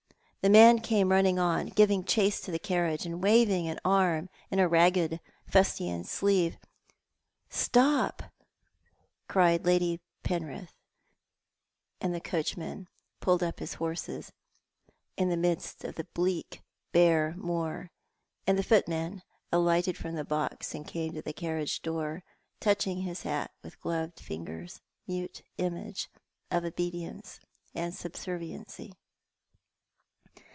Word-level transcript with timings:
The 0.43 0.49
man 0.49 0.79
came 0.79 1.11
running 1.11 1.37
on, 1.37 1.67
giving 1.67 2.03
chase 2.03 2.41
to 2.41 2.51
the 2.51 2.57
carriage, 2.57 3.05
and 3.05 3.21
wavin?; 3.21 3.67
an 3.67 3.79
arm 3.85 4.27
in 4.49 4.57
a 4.57 4.67
ragged 4.67 5.19
fustian 5.45 6.03
sleeve. 6.03 6.57
"Stop," 7.51 8.23
cried 9.27 9.65
Lady 9.67 9.99
Penrith, 10.23 10.73
and 11.99 12.11
the 12.11 12.19
coachman 12.19 12.87
pulled 13.19 13.43
up 13.43 13.59
his 13.59 13.75
hor 13.75 13.91
es, 13.91 14.31
in 15.15 15.29
the 15.29 15.37
midst 15.37 15.83
of 15.83 15.93
the 15.93 16.05
bleik, 16.05 16.63
bare 16.91 17.35
moor, 17.37 17.91
and 18.47 18.57
the 18.57 18.63
footman 18.63 19.21
alighted 19.51 19.95
from 19.95 20.15
the 20.15 20.25
box 20.25 20.73
and 20.73 20.87
came 20.87 21.13
to 21.13 21.21
the 21.21 21.33
carriage 21.33 21.83
door, 21.83 22.23
touching 22.59 23.03
his 23.03 23.21
hat 23.21 23.51
with 23.61 23.79
gloved 23.79 24.19
fingers, 24.19 24.81
mute 25.05 25.43
image 25.59 26.09
of 26.49 26.65
obedience 26.65 27.39
and 27.75 27.93
subserviency. 27.93 28.95